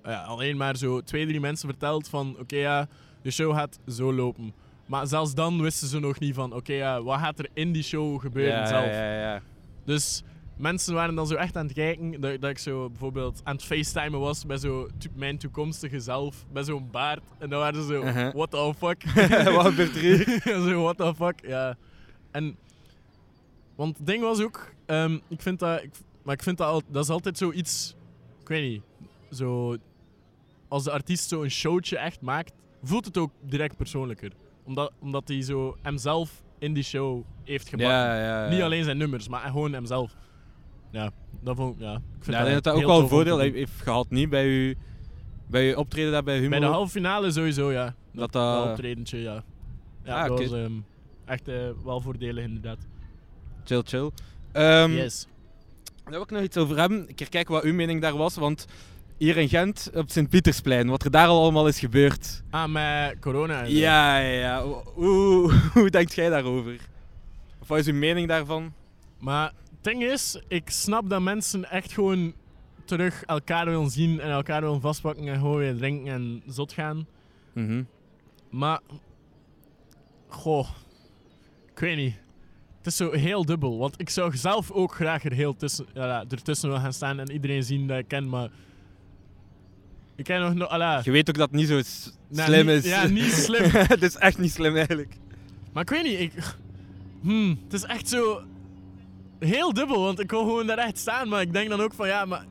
[0.04, 2.36] ja, alleen maar zo twee, drie mensen verteld van...
[2.38, 2.88] Oké, ja,
[3.22, 4.54] de show gaat zo lopen.
[4.86, 6.52] Maar zelfs dan wisten ze nog niet van...
[6.52, 8.86] Oké, ja, wat gaat er in die show gebeuren ja, zelf?
[8.86, 9.42] Ja, ja, ja.
[9.84, 10.22] Dus
[10.56, 12.20] mensen waren dan zo echt aan het kijken.
[12.20, 16.44] Dat, dat ik zo bijvoorbeeld aan het facetimen was bij zo to- mijn toekomstige zelf.
[16.52, 17.22] Bij zo'n baard.
[17.38, 18.02] En dan waren ze zo...
[18.02, 18.32] Uh-huh.
[18.34, 19.04] What the fuck?
[19.54, 21.76] Wat gebeurt er zo, what the fuck, ja.
[22.30, 22.56] En,
[23.74, 25.90] want het ding was ook, ehm, ik vind dat, ik,
[26.22, 27.94] maar ik vind dat, al, dat is altijd zoiets,
[28.40, 28.82] ik weet niet,
[29.38, 29.76] zo,
[30.68, 34.32] als de artiest zo een showtje echt maakt, voelt het ook direct persoonlijker.
[34.64, 37.90] Omdat, omdat hij zo hemzelf in die show heeft gebracht.
[37.92, 38.50] Ja, ja, ja.
[38.50, 40.14] Niet alleen zijn nummers, maar gewoon hemzelf.
[40.96, 41.94] Ja, dat vond ik, ja.
[41.94, 44.28] Ik vind Ja, dat dat ook wel een voordeel heeft gehad, niet?
[44.30, 44.76] Bij je,
[45.46, 46.50] bij je optreden daar bij Humor.
[46.50, 47.84] Bij de halve finale sowieso, ja.
[47.84, 49.42] Dat Dat dat- optredentje, ja.
[50.04, 50.72] Ja, Ah, dat was ehm,
[51.24, 51.54] echt eh,
[51.84, 52.78] wel voordelig inderdaad.
[53.64, 54.10] Chill, chill.
[54.52, 55.26] Ehm, yes.
[56.02, 57.08] Daar wil ik nog iets over hebben.
[57.08, 58.66] Ik kijken wat uw mening daar was, want
[59.16, 62.42] hier in Gent, op Sint-Pietersplein, wat er daar al allemaal is gebeurd.
[62.50, 63.70] Ah, met corona en.
[63.70, 64.64] Ja, ja, ja.
[64.94, 66.76] Hoe, hoe denkt jij daarover?
[67.60, 68.72] Of wat is uw mening daarvan?
[69.18, 69.52] Maar
[69.86, 72.34] ding is, ik snap dat mensen echt gewoon
[72.84, 77.06] terug elkaar willen zien en elkaar willen vastpakken en gewoon weer drinken en zot gaan.
[77.52, 77.82] Mhm.
[78.50, 78.80] Maar,
[80.28, 80.68] goh,
[81.72, 82.14] ik weet niet.
[82.78, 86.24] Het is zo heel dubbel, want ik zou zelf ook graag er heel tussen, ja,
[86.28, 88.50] ertussen willen gaan staan en iedereen zien dat ik ken, maar
[90.16, 91.80] ik ken nog no Je weet ook dat het niet zo
[92.44, 92.90] slim niet- is.
[92.90, 93.62] Ja, niet slim.
[93.70, 95.16] het is echt niet slim eigenlijk.
[95.72, 96.32] Maar ik weet niet, ik,
[97.20, 98.42] hmm, het is echt zo
[99.38, 102.08] heel dubbel, want ik wil gewoon daar echt staan, maar ik denk dan ook van
[102.08, 102.44] ja, maar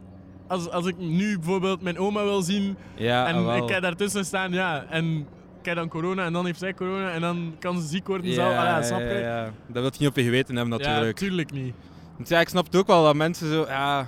[0.48, 3.56] als, als ik nu bijvoorbeeld mijn oma wil zien Ja, en ah, wel.
[3.63, 5.19] ik heb daartussen staan, ja, en
[5.60, 8.32] ik heb dan corona en dan heeft zij corona en dan kan ze ziek worden,
[8.32, 8.41] ja, zo,
[8.80, 9.19] ah, snap ja, je?
[9.19, 9.43] ja.
[9.67, 11.17] Dat wil je niet op je geweten hebben Ja, natuurlijk.
[11.17, 11.74] tuurlijk niet.
[12.15, 14.08] Want ja, ik snap het ook wel dat mensen zo, ja...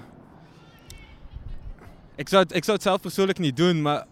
[2.15, 4.05] Ik zou, het, ik zou het zelf persoonlijk niet doen, maar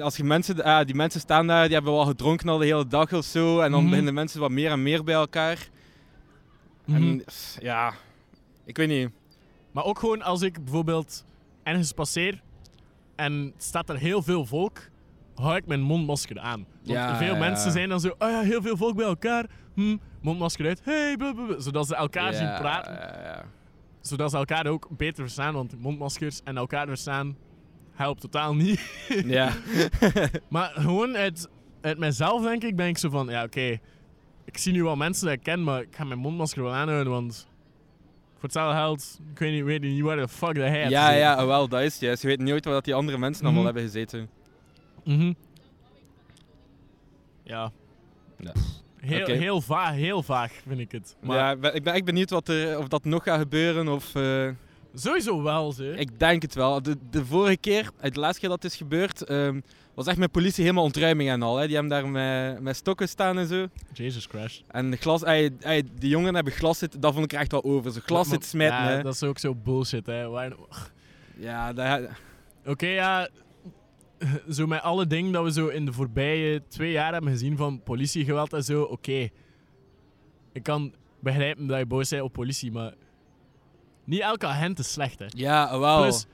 [0.00, 2.86] als je mensen, ja, die mensen staan daar, die hebben wel gedronken al de hele
[2.86, 3.90] dag of zo, en dan Mhm.
[3.90, 5.68] beginnen mensen wat meer en meer bij elkaar.
[6.90, 7.02] Mhm.
[7.02, 7.22] En
[7.60, 7.92] ja,
[8.64, 9.10] ik weet niet.
[9.72, 11.24] Maar ook gewoon als ik bijvoorbeeld
[11.62, 12.42] ergens passeer
[13.16, 14.78] en staat er heel veel volk,
[15.34, 16.66] hou ik mijn mondmasker aan.
[16.74, 17.38] Want Ja, veel ja.
[17.38, 21.16] mensen zijn dan zo, oh ja, heel veel volk bij elkaar, hm, mondmasker uit, hey,
[21.16, 22.92] blablabla, zodat ze elkaar zien Ja, praten.
[22.92, 23.44] ja, ja.
[24.00, 27.36] Zodat ze elkaar ook beter verstaan, want mondmaskers en elkaar verstaan
[27.92, 28.80] helpt totaal niet.
[29.24, 29.52] Ja.
[30.48, 31.48] maar gewoon uit,
[31.80, 33.78] uit mijzelf denk ik, ben ik zo van, ja oké,
[34.52, 37.12] ik zie nu wel mensen die ik ken, maar ik ga mijn mondmasker wel aanhouden,
[37.12, 37.46] want
[38.32, 41.46] voor hetzelfde geld, ik weet niet, weet niet waar de fuck dat hij ja, ja,
[41.46, 42.22] wel, dat is het juist.
[42.22, 43.72] Je weet nooit wat die andere mensen allemaal Mhm.
[43.74, 44.28] hebben gezeten.
[45.04, 45.32] Mhm.
[47.42, 47.70] Ja.
[48.38, 48.52] Ja.
[49.00, 49.32] Heel, Oké.
[49.32, 51.16] heel, vaag, heel vaag vind ik het.
[51.20, 53.88] Maar Ja, ik ben, echt benieuwd wat er, of dat nog gaat gebeuren.
[53.88, 54.48] Of, eh,
[54.94, 55.94] sowieso wel, ze.
[55.96, 56.82] ik denk het wel.
[56.82, 59.60] De, de vorige keer, de laatste keer dat het is gebeurd, ehm,
[59.94, 61.56] was echt met politie helemaal ontruiming en al.
[61.56, 61.66] Hè.
[61.66, 63.66] Die hebben daar met, met stokken staan en zo.
[63.92, 64.60] Jesus Crash.
[64.68, 67.64] En de glas, ey, ey, die jongen hebben glas zitten, dat vond ik echt wel
[67.64, 67.92] over.
[67.92, 68.76] Zo glas zitten smijten.
[68.76, 69.02] ja, hè.
[69.02, 70.28] dat is ook zo bullshit, hè.
[70.28, 70.56] Waar-
[71.36, 72.00] Ja, dat,
[72.64, 73.28] Oké, ja.
[74.50, 77.82] Zo met alle dingen dat we zo in de voorbije twee jaar hebben gezien van
[77.82, 79.28] politiegeweld en zo, oké.
[80.52, 82.94] Ik kan begrijpen dat je boos bent op politie, maar
[84.04, 85.26] niet elke agent is slecht, hè.
[85.28, 86.00] ja wel.
[86.00, 86.26] Plus,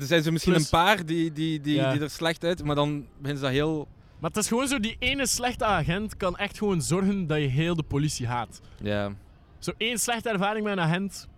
[0.00, 1.92] er zijn zo misschien plus- een paar die, die, die, Ja.
[1.92, 3.88] die er slecht uit, maar dan beginnen ze dat heel...
[4.20, 7.46] maar het is gewoon zo, die ene slechte agent kan echt gewoon zorgen dat je
[7.46, 8.60] heel de politie haat.
[8.82, 9.12] Ja.
[9.58, 11.28] Zo één slechte ervaring met een agent.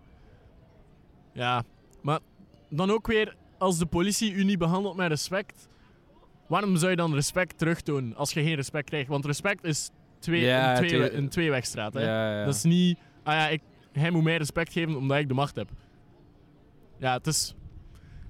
[1.33, 1.63] Ja,
[2.03, 2.19] maar
[2.69, 5.69] dan ook weer, als de politie u niet behandelt met respect,
[6.49, 9.09] waarom zou je dan respect terugtonen als je geen respect krijgt?
[9.09, 11.95] Want respect is twee, Ja, een, twee, twee- een tweewegstraat.
[11.95, 12.01] Hè?
[12.01, 12.45] Ja, ja.
[12.45, 13.61] Dat is niet, ah ja, ik,
[13.93, 15.69] hij moet mij respect geven omdat ik de macht heb.
[16.99, 17.55] Ja, het is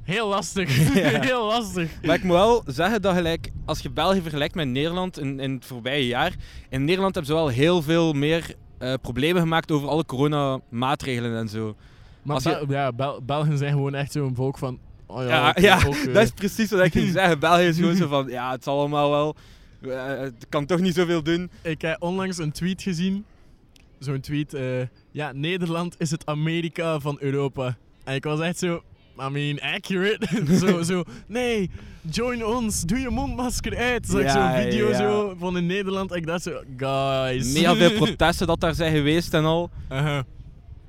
[0.05, 0.77] heel lastig.
[0.95, 1.21] Ja.
[1.31, 1.91] heel lastig.
[2.03, 5.53] Maar ik moet wel zeggen dat gelijk, als je België vergelijkt met Nederland in, in
[5.55, 6.35] het voorbije jaar,
[6.69, 11.49] in Nederland hebben ze wel heel veel meer eh, problemen gemaakt over alle coronamaatregelen en
[11.49, 11.77] zo.
[12.23, 14.79] Maar Als je- Bel- ja, Bel- Belgen zijn gewoon echt zo'n volk van.
[15.07, 17.39] Oh ja, Ja, oké, ja, ook, eh, Dat is precies wat ik ging zeggen.
[17.39, 19.37] België is gewoon zo van, ja, het zal allemaal wel,
[19.93, 21.51] eh, het kan toch niet zoveel doen.
[21.63, 23.25] Ik heb onlangs een tweet gezien.
[23.99, 24.55] Zo'n tweet.
[24.55, 24.63] eh,
[25.11, 27.77] ja, Nederland is het Amerika van Europa.
[28.05, 28.83] En ik was echt zo.
[29.21, 30.27] I mean, accurate.
[30.67, 31.05] zo, zo.
[31.27, 32.83] Nee, join ons.
[32.83, 34.07] Doe je mondmasker uit.
[34.07, 34.97] Zag ik Ja, zo'n video ja.
[34.97, 36.15] zo van in Nederland.
[36.15, 37.53] Ik dacht zo, guys.
[37.53, 39.71] Mega veel protesten dat daar zijn geweest en al.
[39.89, 40.25] Aha.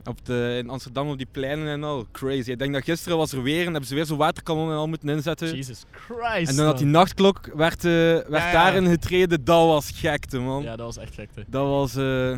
[0.03, 2.05] Op de, in Amsterdam op die pleinen en al.
[2.11, 2.51] Crazy.
[2.51, 4.87] Ik denk dat gisteren was er weer en hebben ze weer zo'n waterkanon en al
[4.87, 5.55] moeten inzetten.
[5.55, 6.49] Jesus Christ.
[6.49, 10.63] En toen dat die nachtklok werd, eh, werd Ja, daarin getreden, dat was gekte, man.
[10.63, 11.43] Ja, dat was echt gekte.
[11.47, 12.35] Dat was eh,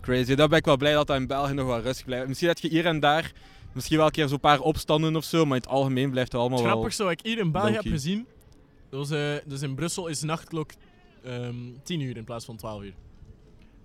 [0.00, 0.34] crazy.
[0.34, 2.28] Daar ben ik wel blij dat dat in België nog wel rustig blijft.
[2.28, 3.32] Misschien dat je hier en daar
[3.74, 6.40] misschien wel een keer zo'n paar opstanden of zo, maar in het algemeen blijft het
[6.40, 6.70] allemaal wel...
[6.70, 8.26] Grappig zo, wat ik hier in België heb gezien.
[8.90, 10.70] Was, eh, dus in Brussel is nachtklok
[11.24, 12.94] ehm 10 uur in plaats van 12 uur.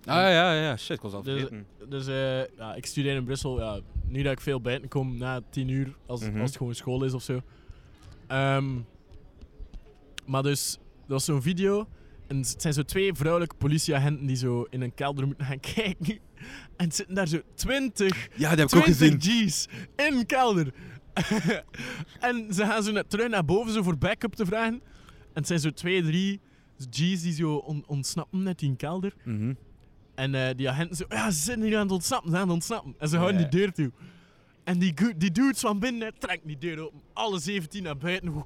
[0.04, 1.66] Ah ja, ja, shit, ik was al Dus- vergeten.
[1.88, 3.60] Dus eh, ja, ik studeer in Brussel.
[3.60, 6.40] Ja, nu dat ik veel buiten kom na 10 uur, als, Mhm.
[6.40, 7.40] als het gewoon school is of zo.
[8.26, 8.78] Ehm,
[10.26, 11.86] maar dus, dat was zo'n video.
[12.26, 16.18] En het zijn zo twee vrouwelijke politieagenten die zo in een kelder moeten gaan kijken.
[16.76, 19.48] En het zitten daar zo 20, Ja, heb ik ook 20 gezien.
[19.48, 20.72] G's in kelder.
[22.20, 24.74] en ze gaan zo net terug naar boven zo voor backup te vragen.
[24.74, 24.80] En
[25.34, 26.40] het zijn zo twee, drie
[26.90, 29.12] G's die zo on- ontsnappen uit die kelder.
[29.24, 29.54] Mhm.
[30.14, 32.52] En eh, die agenten zo, ja, ze zijn hier aan het ontsnappen, ze aan het
[32.52, 32.94] ontsnappen.
[32.98, 33.90] En ze houden die deur toe.
[34.64, 37.00] En die, die dudes van binnen trekken die deur open.
[37.12, 38.34] Alle 17 naar buiten.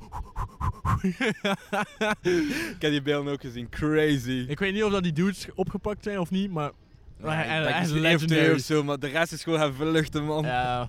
[2.22, 3.68] Ik heb die beelden ook gezien.
[3.68, 4.44] Crazy.
[4.48, 6.70] ik weet niet of dat die dudes opgepakt zijn of niet, maar...
[7.20, 8.54] maar hij- hij is legendary.
[8.54, 10.44] of zo, maar de rest is gewoon gaan vluchten, man.
[10.44, 10.88] Ja,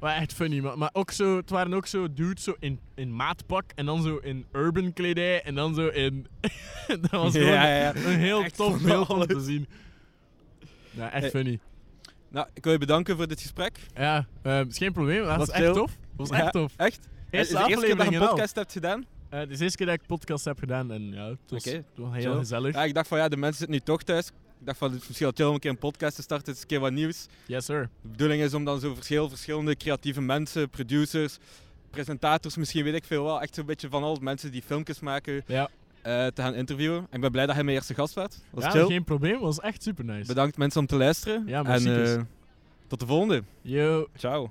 [0.00, 0.60] maar echt funny.
[0.60, 4.02] Maar, maar ook zo, het waren ook zo dudes zo in, in maatpak en dan
[4.02, 6.26] zo in urban kledij en dan zo in...
[7.00, 7.94] dat was gewoon Ja, ja.
[7.94, 9.66] een heel Echt tof beeld om te zien.
[10.90, 11.58] Ja, echt funny.
[12.28, 13.78] Nou, ik wil je bedanken voor dit gesprek.
[13.94, 15.18] Ja, eh, is geen probleem.
[15.24, 15.90] Dat Was was echt tof.
[16.16, 16.72] Dat was Ja, echt tof.
[16.76, 17.08] Echt?
[17.30, 19.04] Eerste is het de eerste keer dat je een podcast hebt gedaan?
[19.28, 21.66] Eh, het is de eerste keer dat ik podcast heb gedaan en ja, het was,
[21.66, 22.74] Oké, het was heel gezellig.
[22.74, 24.30] Ja, ik dacht van ja, de mensen zitten nu toch thuis.
[24.60, 26.46] Ik dacht van het is misschien wel chill om een keer een podcast te starten.
[26.46, 27.26] Het is een keer wat nieuws.
[27.46, 27.88] Yes, sir.
[28.02, 31.38] De bedoeling is om dan zo verschil, verschillende creatieve mensen, producers,
[31.90, 33.40] presentators, misschien weet ik veel wel.
[33.42, 35.70] Echt zo'n beetje van al mensen die filmpjes maken, Ja,
[36.02, 37.06] eh, te gaan interviewen.
[37.10, 38.38] Ik ben blij dat hij mijn eerste gast werd.
[38.50, 38.86] Was ja chill.
[38.86, 39.40] geen probleem.
[39.40, 40.26] Was echt super nice.
[40.26, 41.42] Bedankt mensen om te luisteren.
[41.46, 42.20] Ja, en eh,
[42.86, 43.42] tot de volgende.
[43.62, 44.08] Yo.
[44.16, 44.50] Ciao.